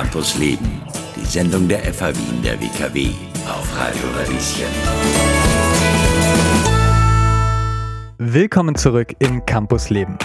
Campus 0.00 0.38
Leben, 0.38 0.80
die 1.16 1.26
Sendung 1.26 1.66
der 1.66 1.80
FH 1.80 2.14
Wien 2.14 2.40
der 2.44 2.60
WKW 2.60 3.08
auf 3.48 3.76
Radio 3.76 4.02
Radieschen. 4.16 4.68
Willkommen 8.18 8.76
zurück 8.76 9.16
im 9.18 9.44
Campus 9.44 9.90
Leben. 9.90 10.16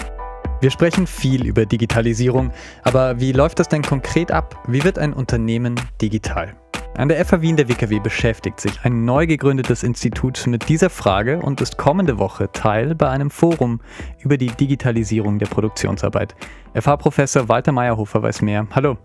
Wir 0.60 0.70
sprechen 0.70 1.08
viel 1.08 1.44
über 1.44 1.66
Digitalisierung, 1.66 2.52
aber 2.84 3.18
wie 3.18 3.32
läuft 3.32 3.58
das 3.58 3.68
denn 3.68 3.82
konkret 3.82 4.30
ab? 4.30 4.62
Wie 4.68 4.84
wird 4.84 4.96
ein 4.96 5.12
Unternehmen 5.12 5.74
digital? 6.00 6.54
An 6.96 7.08
der 7.08 7.24
FH 7.24 7.40
Wien 7.40 7.56
der 7.56 7.68
WKW 7.68 7.98
beschäftigt 7.98 8.60
sich 8.60 8.84
ein 8.84 9.04
neu 9.04 9.26
gegründetes 9.26 9.82
Institut 9.82 10.46
mit 10.46 10.68
dieser 10.68 10.88
Frage 10.88 11.40
und 11.40 11.60
ist 11.60 11.78
kommende 11.78 12.18
Woche 12.20 12.48
Teil 12.52 12.94
bei 12.94 13.08
einem 13.08 13.28
Forum 13.28 13.80
über 14.20 14.36
die 14.36 14.52
Digitalisierung 14.52 15.40
der 15.40 15.46
Produktionsarbeit. 15.46 16.36
FH-Professor 16.74 17.48
Walter 17.48 17.72
Meyerhofer 17.72 18.22
weiß 18.22 18.40
mehr. 18.40 18.68
Hallo. 18.70 18.96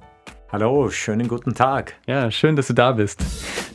Hallo, 0.52 0.90
schönen 0.90 1.28
guten 1.28 1.54
Tag. 1.54 1.94
Ja, 2.08 2.32
schön, 2.32 2.56
dass 2.56 2.66
du 2.66 2.74
da 2.74 2.94
bist. 2.94 3.24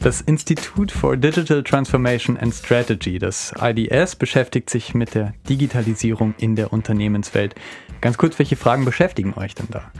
Das 0.01 0.20
Institut 0.20 0.91
for 0.91 1.16
Digital 1.16 1.62
Transformation 1.62 2.37
and 2.37 2.52
Strategy, 2.52 3.20
das 3.20 3.55
IDS, 3.62 4.16
beschäftigt 4.16 4.69
sich 4.69 4.92
mit 4.92 5.15
der 5.15 5.34
Digitalisierung 5.48 6.34
in 6.37 6.56
der 6.56 6.73
Unternehmenswelt. 6.73 7.55
Ganz 8.01 8.18
kurz, 8.18 8.41
welche 8.41 8.56
Fragen 8.56 8.84
beschäftigen 8.84 9.34
euch 9.34 9.55
denn 9.55 9.68
da? 9.70 9.92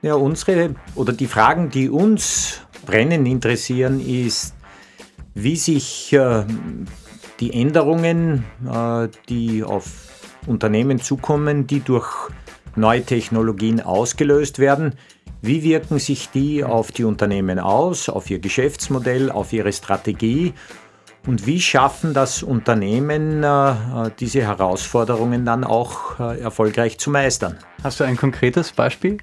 Ja, 0.00 0.14
unsere 0.14 0.74
oder 0.94 1.12
die 1.12 1.26
Fragen, 1.26 1.68
die 1.68 1.90
uns 1.90 2.62
brennend 2.86 3.28
interessieren, 3.28 4.00
ist, 4.00 4.54
wie 5.34 5.56
sich 5.56 6.14
äh, 6.14 6.44
die 7.40 7.52
Änderungen, 7.52 8.46
äh, 8.66 9.08
die 9.28 9.62
auf 9.62 10.30
Unternehmen 10.46 10.98
zukommen, 10.98 11.66
die 11.66 11.80
durch 11.80 12.30
neue 12.74 13.04
Technologien 13.04 13.82
ausgelöst 13.82 14.58
werden, 14.58 14.94
wie 15.46 15.62
wirken 15.62 15.98
sich 15.98 16.30
die 16.30 16.64
auf 16.64 16.92
die 16.92 17.04
Unternehmen 17.04 17.58
aus, 17.58 18.08
auf 18.08 18.30
ihr 18.30 18.38
Geschäftsmodell, 18.40 19.30
auf 19.30 19.52
ihre 19.52 19.72
Strategie 19.72 20.54
und 21.26 21.46
wie 21.46 21.60
schaffen 21.60 22.14
das 22.14 22.42
Unternehmen, 22.42 23.42
äh, 23.42 23.74
diese 24.18 24.42
Herausforderungen 24.42 25.44
dann 25.44 25.64
auch 25.64 26.20
äh, 26.20 26.40
erfolgreich 26.40 26.98
zu 26.98 27.10
meistern? 27.10 27.58
Hast 27.82 28.00
du 28.00 28.04
ein 28.04 28.16
konkretes 28.16 28.72
Beispiel? 28.72 29.18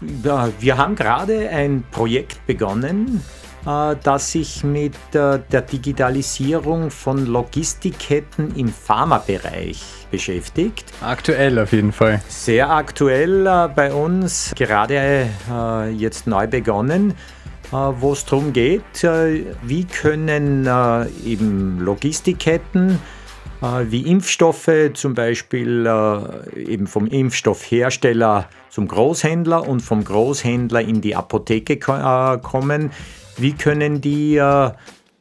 Wir 0.00 0.76
haben 0.76 0.96
gerade 0.96 1.48
ein 1.50 1.84
Projekt 1.90 2.44
begonnen, 2.46 3.22
äh, 3.66 3.96
das 4.02 4.30
sich 4.32 4.62
mit 4.62 4.94
äh, 5.12 5.40
der 5.50 5.62
Digitalisierung 5.62 6.90
von 6.90 7.26
Logistikketten 7.26 8.54
im 8.54 8.68
Pharmabereich 8.68 9.82
beschäftigt. 10.10 10.84
Aktuell 11.00 11.58
auf 11.58 11.72
jeden 11.72 11.90
Fall. 11.90 12.22
Sehr 12.28 12.70
aktuell 12.70 13.44
äh, 13.46 13.68
bei 13.74 13.92
uns, 13.92 14.52
gerade 14.56 15.28
jetzt 15.96 16.26
neu 16.26 16.46
begonnen 16.46 17.14
wo 17.72 18.12
es 18.12 18.24
darum 18.24 18.52
geht, 18.52 19.02
wie 19.02 19.84
können 19.84 20.68
eben 21.24 21.80
Logistikketten 21.80 23.00
wie 23.88 24.02
Impfstoffe, 24.02 24.70
zum 24.94 25.14
Beispiel 25.14 25.84
eben 26.54 26.86
vom 26.86 27.08
Impfstoffhersteller 27.08 28.48
zum 28.70 28.86
Großhändler 28.86 29.66
und 29.66 29.80
vom 29.80 30.04
Großhändler 30.04 30.82
in 30.82 31.00
die 31.00 31.16
Apotheke 31.16 31.78
kommen. 31.78 32.92
Wie 33.36 33.52
können 33.52 34.00
die 34.00 34.40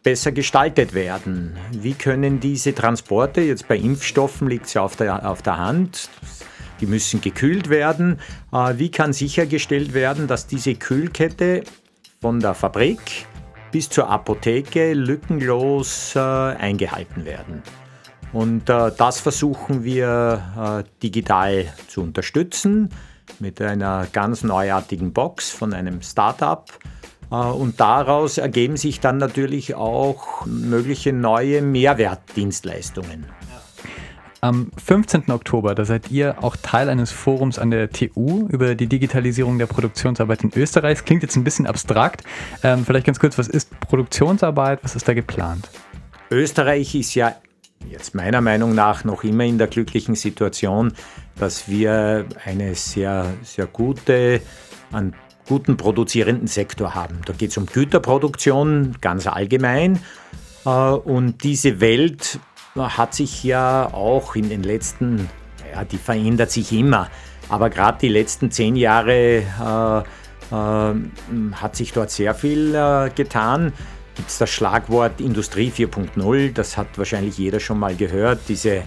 besser 0.03 0.31
gestaltet 0.31 0.93
werden? 0.93 1.57
Wie 1.71 1.93
können 1.93 2.39
diese 2.39 2.73
Transporte, 2.73 3.41
jetzt 3.41 3.67
bei 3.67 3.77
Impfstoffen 3.77 4.47
liegt 4.47 4.67
es 4.67 4.73
ja 4.75 4.81
auf 4.81 4.95
der, 4.95 5.29
auf 5.29 5.41
der 5.41 5.57
Hand, 5.57 6.09
die 6.81 6.85
müssen 6.85 7.21
gekühlt 7.21 7.69
werden. 7.69 8.19
Wie 8.51 8.91
kann 8.91 9.13
sichergestellt 9.13 9.93
werden, 9.93 10.27
dass 10.27 10.47
diese 10.47 10.75
Kühlkette 10.75 11.63
von 12.21 12.39
der 12.39 12.53
Fabrik 12.53 13.25
bis 13.71 13.89
zur 13.89 14.09
Apotheke 14.09 14.93
lückenlos 14.93 16.15
eingehalten 16.15 17.25
werden? 17.25 17.63
Und 18.35 18.69
äh, 18.69 18.91
das 18.97 19.21
versuchen 19.21 19.85
wir 19.85 20.83
äh, 20.85 21.01
digital 21.01 21.73
zu 21.87 22.01
unterstützen 22.01 22.89
mit 23.39 23.61
einer 23.61 24.07
ganz 24.11 24.43
neuartigen 24.43 25.13
Box 25.13 25.51
von 25.51 25.73
einem 25.73 26.01
Startup. 26.01 26.65
Äh, 27.31 27.35
und 27.35 27.79
daraus 27.79 28.37
ergeben 28.37 28.77
sich 28.77 28.99
dann 28.99 29.17
natürlich 29.17 29.75
auch 29.75 30.45
mögliche 30.45 31.13
neue 31.13 31.61
Mehrwertdienstleistungen. 31.61 33.25
Am 34.41 34.69
15. 34.77 35.31
Oktober, 35.31 35.73
da 35.73 35.85
seid 35.85 36.11
ihr 36.11 36.43
auch 36.43 36.55
Teil 36.55 36.89
eines 36.89 37.11
Forums 37.11 37.57
an 37.57 37.71
der 37.71 37.89
TU 37.89 38.47
über 38.49 38.75
die 38.75 38.85
Digitalisierung 38.85 39.57
der 39.57 39.65
Produktionsarbeit 39.65 40.43
in 40.43 40.51
Österreich. 40.55 40.99
Das 40.99 41.05
klingt 41.05 41.23
jetzt 41.23 41.35
ein 41.35 41.43
bisschen 41.43 41.65
abstrakt. 41.65 42.23
Ähm, 42.61 42.85
vielleicht 42.85 43.07
ganz 43.07 43.19
kurz, 43.19 43.39
was 43.39 43.47
ist 43.47 43.71
Produktionsarbeit? 43.79 44.83
Was 44.83 44.95
ist 44.95 45.07
da 45.07 45.15
geplant? 45.15 45.69
Österreich 46.29 46.93
ist 46.93 47.15
ja 47.15 47.35
jetzt 47.89 48.13
meiner 48.13 48.41
Meinung 48.41 48.75
nach 48.75 49.03
noch 49.03 49.23
immer 49.23 49.45
in 49.45 49.57
der 49.57 49.67
glücklichen 49.67 50.13
Situation, 50.13 50.93
dass 51.37 51.67
wir 51.67 52.25
eine 52.45 52.75
sehr, 52.75 53.33
sehr 53.41 53.65
gute, 53.65 54.41
einen 54.91 55.15
guten 55.47 55.77
produzierenden 55.77 56.47
Sektor 56.47 56.95
haben. 56.95 57.21
Da 57.25 57.33
geht 57.33 57.51
es 57.51 57.57
um 57.57 57.65
Güterproduktion 57.65 58.95
ganz 59.01 59.27
allgemein. 59.27 59.99
Äh, 60.65 60.69
und 60.69 61.43
diese 61.43 61.79
Welt 61.79 62.39
hat 62.75 63.13
sich 63.13 63.43
ja 63.43 63.93
auch 63.93 64.35
in 64.35 64.49
den 64.49 64.63
letzten, 64.63 65.29
ja, 65.71 65.85
die 65.85 65.97
verändert 65.97 66.51
sich 66.51 66.73
immer, 66.73 67.09
aber 67.47 67.69
gerade 67.69 67.99
die 68.01 68.09
letzten 68.09 68.51
zehn 68.51 68.75
Jahre 68.75 69.43
äh, 69.43 69.99
äh, 70.53 70.93
hat 71.53 71.75
sich 71.75 71.93
dort 71.93 72.11
sehr 72.11 72.35
viel 72.35 72.75
äh, 72.75 73.09
getan 73.15 73.71
gibt 74.15 74.29
es 74.29 74.37
das 74.37 74.49
Schlagwort 74.49 75.19
Industrie 75.19 75.71
4.0. 75.75 76.53
Das 76.53 76.77
hat 76.77 76.97
wahrscheinlich 76.97 77.37
jeder 77.37 77.59
schon 77.59 77.79
mal 77.79 77.95
gehört. 77.95 78.39
Diese, 78.47 78.83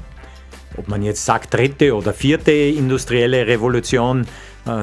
ob 0.76 0.88
man 0.88 1.02
jetzt 1.02 1.24
sagt 1.24 1.54
dritte 1.54 1.94
oder 1.94 2.12
vierte 2.12 2.52
industrielle 2.52 3.46
Revolution, 3.46 4.22
äh, 4.22 4.26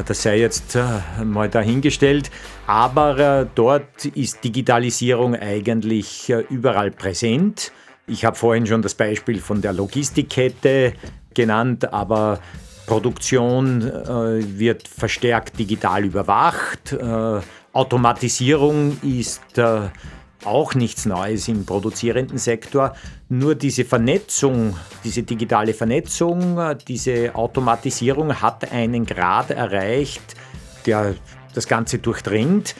das 0.05 0.23
sei 0.23 0.39
jetzt 0.39 0.75
äh, 0.75 1.23
mal 1.23 1.49
dahingestellt. 1.49 2.31
Aber 2.67 3.17
äh, 3.17 3.45
dort 3.55 4.05
ist 4.05 4.43
Digitalisierung 4.43 5.35
eigentlich 5.35 6.33
überall 6.49 6.91
präsent. 6.91 7.71
Ich 8.07 8.25
habe 8.25 8.35
vorhin 8.35 8.67
schon 8.67 8.81
das 8.81 8.93
Beispiel 8.93 9.39
von 9.39 9.61
der 9.61 9.73
Logistikkette 9.73 10.93
genannt, 11.33 11.91
aber 11.93 12.39
Produktion 12.85 13.81
äh, 13.81 14.59
wird 14.59 14.87
verstärkt 14.87 15.57
digital 15.57 16.05
überwacht. 16.05 16.93
Äh, 16.93 17.39
Automatisierung 17.73 18.97
ist 19.01 19.57
äh, 19.57 19.89
auch 20.45 20.75
nichts 20.75 21.05
Neues 21.05 21.47
im 21.47 21.65
produzierenden 21.65 22.37
Sektor. 22.37 22.95
Nur 23.29 23.55
diese 23.55 23.85
Vernetzung, 23.85 24.75
diese 25.03 25.23
digitale 25.23 25.73
Vernetzung, 25.73 26.59
diese 26.87 27.33
Automatisierung 27.35 28.41
hat 28.41 28.71
einen 28.71 29.05
Grad 29.05 29.51
erreicht, 29.51 30.35
der 30.85 31.15
das 31.53 31.67
Ganze 31.67 31.99
durchdringt, 31.99 32.75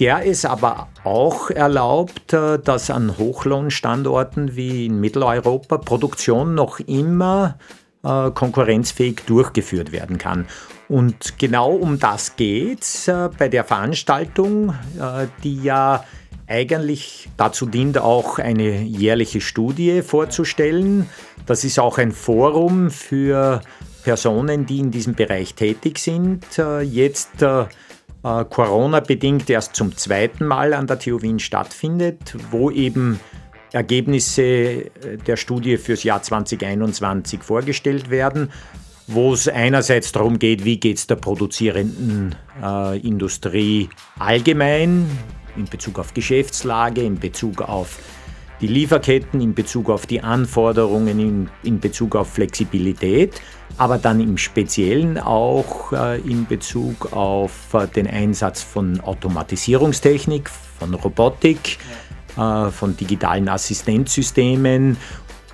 der 0.00 0.26
es 0.26 0.44
aber 0.44 0.88
auch 1.04 1.50
erlaubt, 1.50 2.32
dass 2.32 2.90
an 2.90 3.18
Hochlohnstandorten 3.18 4.56
wie 4.56 4.86
in 4.86 5.00
Mitteleuropa 5.00 5.78
Produktion 5.78 6.54
noch 6.54 6.80
immer 6.80 7.58
äh, 8.02 8.30
konkurrenzfähig 8.30 9.22
durchgeführt 9.26 9.92
werden 9.92 10.18
kann. 10.18 10.46
Und 10.88 11.38
genau 11.38 11.72
um 11.72 11.98
das 11.98 12.36
geht 12.36 12.82
es 12.82 13.08
äh, 13.08 13.30
bei 13.38 13.48
der 13.48 13.64
Veranstaltung, 13.64 14.74
äh, 14.98 15.26
die 15.42 15.62
ja 15.62 16.04
eigentlich 16.52 17.30
dazu 17.38 17.66
dient 17.66 17.98
auch 17.98 18.38
eine 18.38 18.82
jährliche 18.82 19.40
Studie 19.40 20.02
vorzustellen. 20.02 21.08
Das 21.46 21.64
ist 21.64 21.78
auch 21.78 21.96
ein 21.96 22.12
Forum 22.12 22.90
für 22.90 23.62
Personen, 24.04 24.66
die 24.66 24.78
in 24.78 24.90
diesem 24.90 25.14
Bereich 25.14 25.54
tätig 25.54 25.98
sind. 25.98 26.44
Äh, 26.58 26.82
jetzt 26.82 27.40
äh, 27.40 27.62
äh, 27.62 28.44
Corona-bedingt 28.44 29.48
erst 29.48 29.74
zum 29.74 29.96
zweiten 29.96 30.44
Mal 30.44 30.74
an 30.74 30.86
der 30.86 30.98
TU 30.98 31.22
Wien 31.22 31.38
stattfindet, 31.38 32.36
wo 32.50 32.70
eben 32.70 33.18
Ergebnisse 33.72 34.90
der 35.26 35.36
Studie 35.38 35.78
fürs 35.78 36.04
Jahr 36.04 36.22
2021 36.22 37.42
vorgestellt 37.42 38.10
werden, 38.10 38.50
wo 39.06 39.32
es 39.32 39.48
einerseits 39.48 40.12
darum 40.12 40.38
geht, 40.38 40.66
wie 40.66 40.78
geht 40.78 40.98
es 40.98 41.06
der 41.06 41.16
produzierenden 41.16 42.34
äh, 42.62 42.98
Industrie 42.98 43.88
allgemein, 44.18 45.06
in 45.56 45.66
Bezug 45.66 45.98
auf 45.98 46.14
Geschäftslage, 46.14 47.02
in 47.02 47.18
Bezug 47.18 47.62
auf 47.62 47.98
die 48.60 48.68
Lieferketten, 48.68 49.40
in 49.40 49.54
Bezug 49.54 49.90
auf 49.90 50.06
die 50.06 50.22
Anforderungen, 50.22 51.18
in, 51.18 51.50
in 51.64 51.80
Bezug 51.80 52.14
auf 52.14 52.32
Flexibilität, 52.32 53.40
aber 53.76 53.98
dann 53.98 54.20
im 54.20 54.38
Speziellen 54.38 55.18
auch 55.18 55.92
äh, 55.92 56.20
in 56.20 56.46
Bezug 56.46 57.12
auf 57.12 57.74
äh, 57.74 57.88
den 57.88 58.06
Einsatz 58.06 58.62
von 58.62 59.00
Automatisierungstechnik, 59.00 60.48
von 60.78 60.94
Robotik, 60.94 61.78
äh, 62.36 62.70
von 62.70 62.96
digitalen 62.96 63.48
Assistenzsystemen 63.48 64.96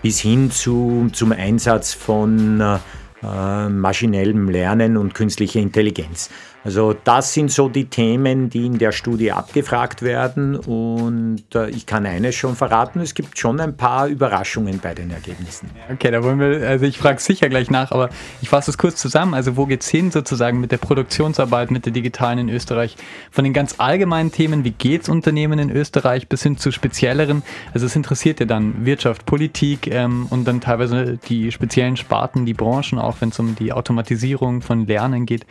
bis 0.02 0.20
hin 0.20 0.50
zu, 0.50 1.08
zum 1.12 1.32
Einsatz 1.32 1.92
von 1.94 2.78
äh, 3.22 3.68
maschinellem 3.68 4.48
Lernen 4.48 4.96
und 4.96 5.14
künstlicher 5.14 5.60
Intelligenz. 5.60 6.30
Also 6.64 6.94
das 7.04 7.32
sind 7.32 7.50
so 7.50 7.68
die 7.68 7.86
Themen, 7.86 8.50
die 8.50 8.66
in 8.66 8.76
der 8.76 8.92
Studie 8.92 9.32
abgefragt 9.32 10.02
werden. 10.02 10.56
Und 10.56 11.44
äh, 11.54 11.70
ich 11.70 11.86
kann 11.86 12.04
eines 12.04 12.34
schon 12.34 12.56
verraten, 12.56 13.00
es 13.00 13.14
gibt 13.14 13.38
schon 13.38 13.58
ein 13.58 13.76
paar 13.76 14.08
Überraschungen 14.08 14.78
bei 14.78 14.92
den 14.92 15.10
Ergebnissen. 15.10 15.70
Okay, 15.90 16.10
da 16.10 16.22
wollen 16.22 16.38
wir, 16.40 16.68
also 16.68 16.84
ich 16.84 16.98
frage 16.98 17.20
sicher 17.20 17.48
gleich 17.48 17.70
nach, 17.70 17.90
aber 17.90 18.10
ich 18.42 18.48
fasse 18.48 18.70
es 18.70 18.76
kurz 18.76 18.96
zusammen. 18.96 19.32
Also 19.32 19.56
wo 19.56 19.64
geht 19.64 19.82
es 19.82 19.88
hin 19.88 20.10
sozusagen 20.10 20.60
mit 20.60 20.70
der 20.70 20.76
Produktionsarbeit, 20.76 21.70
mit 21.70 21.86
der 21.86 21.92
digitalen 21.92 22.38
in 22.38 22.48
Österreich? 22.50 22.96
Von 23.30 23.44
den 23.44 23.54
ganz 23.54 23.76
allgemeinen 23.78 24.30
Themen, 24.30 24.62
wie 24.64 24.72
geht 24.72 25.02
es 25.02 25.08
Unternehmen 25.08 25.58
in 25.58 25.70
Österreich, 25.70 26.28
bis 26.28 26.42
hin 26.42 26.58
zu 26.58 26.70
spezielleren. 26.70 27.44
Also 27.72 27.86
es 27.86 27.96
interessiert 27.96 28.40
ja 28.40 28.46
dann 28.46 28.84
Wirtschaft, 28.84 29.24
Politik 29.24 29.86
ähm, 29.86 30.26
und 30.28 30.46
dann 30.46 30.60
teilweise 30.60 31.18
die 31.28 31.50
speziellen 31.50 31.96
Sparten, 31.96 32.44
die 32.44 32.52
Branchen, 32.52 32.98
auch 32.98 33.07
wenn 33.20 33.30
es 33.30 33.38
um 33.38 33.54
die 33.54 33.72
Automatisierung 33.72 34.62
von 34.62 34.86
Lernen 34.86 35.26
geht. 35.26 35.46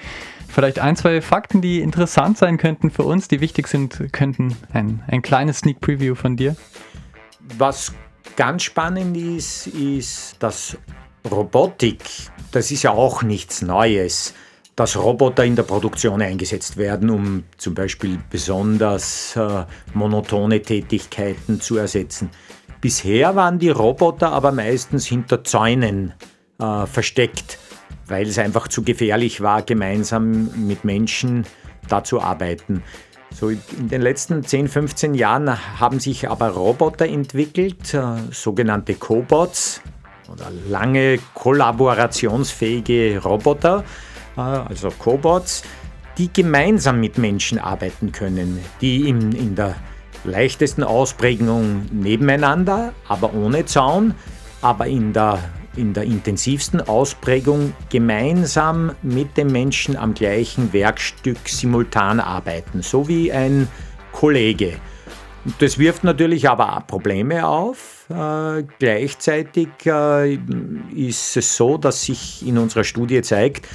Vielleicht 0.48 0.80
ein, 0.80 0.95
zwei 0.95 1.21
Fakten, 1.21 1.62
die 1.62 1.81
interessant 1.81 2.38
sein 2.38 2.57
könnten 2.57 2.89
für 2.92 3.04
uns, 3.04 3.27
die 3.27 3.42
wichtig 3.42 3.68
sind 3.68 4.12
könnten. 4.13 4.56
Ein, 4.74 5.04
ein 5.07 5.21
kleines 5.21 5.59
Sneak 5.59 5.81
Preview 5.81 6.15
von 6.15 6.38
dir. 6.38 6.56
Was 7.57 7.94
ganz 8.36 8.63
spannend 8.63 9.15
ist, 9.18 9.68
ist, 9.68 10.36
dass 10.39 10.77
Robotik, 11.30 12.04
das 12.51 12.71
ist 12.71 12.83
ja 12.83 12.92
auch 12.92 13.24
nichts 13.24 13.62
Neues, 13.62 14.33
dass 14.75 14.95
Roboter 14.95 15.44
in 15.44 15.56
der 15.56 15.63
Produktion 15.63 16.21
eingesetzt 16.21 16.77
werden, 16.77 17.09
um 17.09 17.44
zum 17.57 17.74
Beispiel 17.74 18.19
besonders 18.30 19.36
äh, 19.36 19.65
monotone 19.94 20.62
Tätigkeiten 20.62 21.59
zu 21.59 21.77
ersetzen. 21.77 22.30
Bisher 22.80 23.36
waren 23.36 23.57
die 23.57 23.71
Roboter 23.71 24.31
aber 24.31 24.51
meistens 24.51 25.07
hinter 25.07 25.44
Zäunen 25.44 26.13
äh, 26.59 26.86
versteckt 26.86 27.59
weil 28.07 28.27
es 28.27 28.39
einfach 28.39 28.68
zu 28.68 28.83
gefährlich 28.83 29.42
war, 29.42 29.62
gemeinsam 29.62 30.50
mit 30.68 30.83
Menschen 30.83 31.45
da 31.88 32.04
zu 32.04 32.21
arbeiten. 32.21 32.83
So 33.33 33.50
in 33.50 33.89
den 33.89 34.01
letzten 34.01 34.44
10, 34.44 34.68
15 34.69 35.13
Jahren 35.13 35.80
haben 35.80 36.00
sich 36.00 36.30
aber 36.30 36.50
Roboter 36.50 37.06
entwickelt, 37.06 37.94
äh, 37.94 38.01
sogenannte 38.31 38.95
Cobots 38.95 39.81
oder 40.31 40.50
lange 40.69 41.19
kollaborationsfähige 41.33 43.21
Roboter, 43.21 43.83
äh, 44.38 44.42
also 44.42 44.89
Cobots, 44.92 45.63
die 46.18 46.31
gemeinsam 46.31 47.00
mit 47.00 47.18
Menschen 47.18 47.59
arbeiten 47.59 48.12
können, 48.12 48.59
die 48.81 49.09
in, 49.09 49.33
in 49.33 49.56
der 49.56 49.75
leichtesten 50.24 50.83
Ausprägung 50.83 51.86
nebeneinander, 51.92 52.94
aber 53.07 53.33
ohne 53.33 53.65
Zaun, 53.65 54.15
aber 54.62 54.88
in 54.88 55.13
der 55.13 55.39
in 55.77 55.94
der 55.94 56.03
intensivsten 56.03 56.81
Ausprägung 56.81 57.74
gemeinsam 57.89 58.91
mit 59.01 59.38
dem 59.38 59.47
Menschen 59.47 59.95
am 59.95 60.13
gleichen 60.13 60.74
Werkstück 60.74 61.47
simultan 61.47 62.19
arbeiten, 62.19 62.81
so 62.81 63.07
wie 63.07 63.31
ein 63.31 63.68
Kollege. 64.12 64.74
Das 65.59 65.77
wirft 65.77 66.03
natürlich 66.03 66.50
aber 66.50 66.83
Probleme 66.88 67.47
auf. 67.47 68.06
Äh, 68.09 68.63
gleichzeitig 68.79 69.69
äh, 69.85 70.38
ist 70.95 71.38
es 71.38 71.56
so, 71.56 71.77
dass 71.77 72.03
sich 72.03 72.45
in 72.45 72.57
unserer 72.57 72.83
Studie 72.83 73.21
zeigt, 73.21 73.68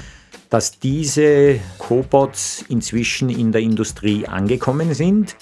dass 0.51 0.79
diese 0.79 1.59
Cobots 1.79 2.65
inzwischen 2.69 3.31
in 3.31 3.53
der 3.53 3.63
Industrie 3.63 4.27
angekommen 4.27 4.93
sind, 4.93 5.37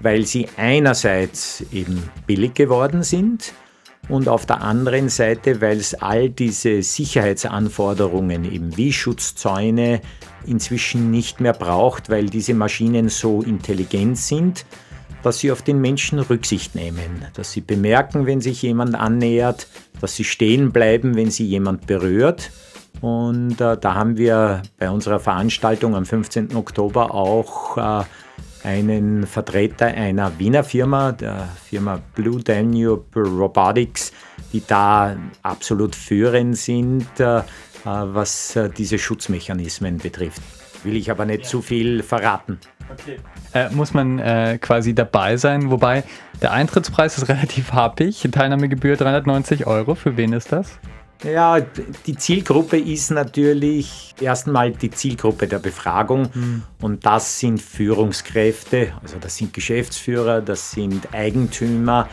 weil 0.00 0.26
sie 0.26 0.48
einerseits 0.56 1.64
eben 1.72 2.10
billig 2.26 2.54
geworden 2.54 3.04
sind, 3.04 3.52
und 4.08 4.28
auf 4.28 4.46
der 4.46 4.62
anderen 4.62 5.08
Seite, 5.08 5.60
weil 5.60 5.78
es 5.78 5.94
all 5.94 6.30
diese 6.30 6.82
Sicherheitsanforderungen, 6.82 8.44
eben 8.44 8.76
wie 8.76 8.92
Schutzzäune, 8.92 10.00
inzwischen 10.46 11.10
nicht 11.10 11.40
mehr 11.40 11.52
braucht, 11.52 12.08
weil 12.08 12.26
diese 12.26 12.54
Maschinen 12.54 13.08
so 13.08 13.42
intelligent 13.42 14.18
sind, 14.18 14.64
dass 15.22 15.40
sie 15.40 15.50
auf 15.50 15.62
den 15.62 15.80
Menschen 15.80 16.20
Rücksicht 16.20 16.76
nehmen, 16.76 17.24
dass 17.34 17.50
sie 17.50 17.60
bemerken, 17.60 18.26
wenn 18.26 18.40
sich 18.40 18.62
jemand 18.62 18.94
annähert, 18.94 19.66
dass 20.00 20.14
sie 20.14 20.24
stehen 20.24 20.70
bleiben, 20.70 21.16
wenn 21.16 21.30
sie 21.30 21.44
jemand 21.44 21.86
berührt. 21.86 22.52
Und 23.00 23.60
äh, 23.60 23.76
da 23.76 23.94
haben 23.94 24.16
wir 24.16 24.62
bei 24.78 24.88
unserer 24.88 25.18
Veranstaltung 25.18 25.96
am 25.96 26.06
15. 26.06 26.54
Oktober 26.54 27.12
auch 27.12 27.76
äh, 27.76 28.04
einen 28.66 29.26
Vertreter 29.26 29.86
einer 29.86 30.38
Wiener 30.38 30.64
Firma, 30.64 31.12
der 31.12 31.48
Firma 31.64 32.00
Blue 32.14 32.42
Danube 32.42 33.20
Robotics, 33.20 34.12
die 34.52 34.62
da 34.66 35.16
absolut 35.42 35.94
führend 35.94 36.56
sind, 36.56 37.06
äh, 37.20 37.42
was 37.84 38.56
äh, 38.56 38.68
diese 38.68 38.98
Schutzmechanismen 38.98 39.98
betrifft. 39.98 40.42
Will 40.82 40.96
ich 40.96 41.10
aber 41.10 41.24
nicht 41.24 41.44
ja. 41.44 41.48
zu 41.48 41.62
viel 41.62 42.02
verraten. 42.02 42.58
Okay. 42.92 43.18
Äh, 43.54 43.70
muss 43.70 43.94
man 43.94 44.18
äh, 44.18 44.58
quasi 44.60 44.94
dabei 44.94 45.36
sein, 45.36 45.70
wobei 45.70 46.02
der 46.42 46.52
Eintrittspreis 46.52 47.18
ist 47.18 47.28
relativ 47.28 47.72
happig. 47.72 48.28
Teilnahmegebühr 48.30 48.96
390 48.96 49.66
Euro. 49.66 49.94
Für 49.94 50.16
wen 50.16 50.32
ist 50.32 50.50
das? 50.50 50.78
Ja, 51.24 51.58
die 52.06 52.16
Zielgruppe 52.16 52.78
ist 52.78 53.10
natürlich 53.10 54.14
erstmal 54.20 54.72
die 54.72 54.90
Zielgruppe 54.90 55.48
der 55.48 55.58
Befragung 55.58 56.28
mhm. 56.34 56.62
und 56.82 57.06
das 57.06 57.40
sind 57.40 57.60
Führungskräfte, 57.60 58.92
also 59.02 59.16
das 59.18 59.36
sind 59.36 59.54
Geschäftsführer, 59.54 60.42
das 60.42 60.72
sind 60.72 61.14
Eigentümer, 61.14 62.08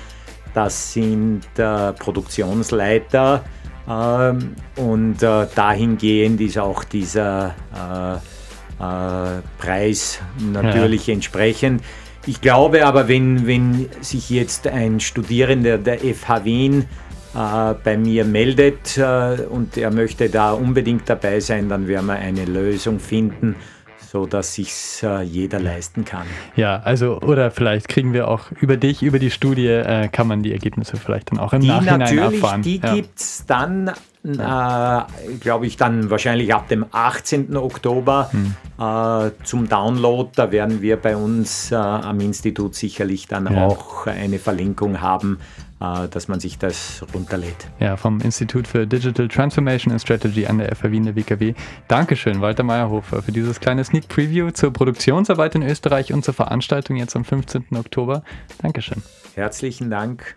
das 0.53 0.94
sind 0.94 1.41
äh, 1.57 1.91
Produktionsleiter 1.94 3.44
ähm, 3.89 4.55
und 4.77 5.21
äh, 5.21 5.47
dahingehend 5.53 6.39
ist 6.39 6.57
auch 6.57 6.85
dieser 6.85 7.56
äh, 7.75 8.15
äh 8.15 9.41
Preis 9.57 10.19
natürlich 10.51 11.07
ja. 11.07 11.15
entsprechend. 11.15 11.83
Ich 12.25 12.39
glaube 12.39 12.85
aber, 12.85 13.09
wenn, 13.09 13.47
wenn 13.47 13.89
sich 13.99 14.29
jetzt 14.29 14.65
ein 14.67 15.01
Studierender 15.01 15.77
der 15.77 15.99
FH 15.99 16.45
Wien 16.45 16.85
bei 17.33 17.97
mir 17.97 18.25
meldet 18.25 18.97
äh, 18.97 19.38
und 19.50 19.77
er 19.77 19.91
möchte 19.91 20.30
da 20.30 20.51
unbedingt 20.51 21.09
dabei 21.09 21.39
sein, 21.39 21.69
dann 21.69 21.88
werden 21.88 22.07
wir 22.07 22.15
eine 22.15 22.45
Lösung 22.45 23.00
finden, 23.00 23.56
so 24.00 24.27
dass 24.27 24.53
sich 24.53 25.01
äh, 25.01 25.24
jeder 25.24 25.59
leisten 25.59 26.06
kann. 26.06 26.27
Ja, 26.56 26.80
also 26.83 27.19
oder 27.21 27.50
vielleicht 27.50 27.88
kriegen 27.89 28.13
wir 28.13 28.27
auch 28.27 28.51
über 28.62 28.77
dich, 28.77 29.01
über 29.01 29.18
die 29.18 29.31
Studie, 29.31 29.68
äh, 29.68 30.07
kann 30.09 30.27
man 30.27 30.44
die 30.44 30.51
Ergebnisse 30.51 30.97
vielleicht 30.97 31.31
dann 31.31 31.39
auch 31.39 31.53
im 31.53 31.62
die 31.62 31.68
Nachhinein 31.68 32.00
natürlich, 32.00 32.24
erfahren. 32.24 32.62
Die 32.62 32.80
ja. 32.80 32.94
gibt 32.94 33.19
es 33.19 33.45
dann, 33.47 33.91
äh, 34.23 35.01
glaube 35.39 35.65
ich, 35.65 35.77
dann 35.77 36.09
wahrscheinlich 36.09 36.53
ab 36.53 36.67
dem 36.67 36.85
18. 36.91 37.55
Oktober 37.55 38.29
hm. 38.31 38.55
Äh, 38.79 39.31
zum 39.43 39.69
Download. 39.69 40.29
Da 40.35 40.51
werden 40.51 40.81
wir 40.81 40.97
bei 40.97 41.15
uns 41.15 41.71
äh, 41.71 41.75
am 41.75 42.19
Institut 42.19 42.75
sicherlich 42.75 43.27
dann 43.27 43.53
ja. 43.53 43.68
auch 43.68 44.07
eine 44.07 44.39
Verlinkung 44.39 45.01
haben 45.01 45.37
äh, 45.83 46.07
dass 46.07 46.27
man 46.27 46.39
sich 46.39 46.57
das 46.57 47.06
runterlädt. 47.13 47.68
Ja, 47.80 47.97
vom 47.97 48.21
Institut 48.21 48.68
für 48.68 48.87
Digital 48.87 49.27
Transformation 49.27 49.92
and 49.92 50.01
Strategy 50.01 50.47
an 50.47 50.59
der 50.59 50.73
FH 50.73 50.92
Wien 50.92 51.03
der 51.03 51.15
WKW. 51.15 51.53
Dankeschön, 51.87 52.39
Walter 52.39 52.63
Meyerhofer, 52.63 53.21
für 53.21 53.31
dieses 53.31 53.59
kleine 53.59 53.83
Sneak 53.83 54.07
Preview 54.07 54.51
zur 54.51 54.71
Produktionsarbeit 54.71 55.56
in 55.56 55.63
Österreich 55.63 56.13
und 56.13 56.23
zur 56.23 56.33
Veranstaltung 56.33 56.95
jetzt 56.95 57.15
am 57.15 57.25
15. 57.25 57.65
Oktober. 57.75 58.23
Dankeschön. 58.61 59.03
Herzlichen 59.35 59.89
Dank. 59.89 60.35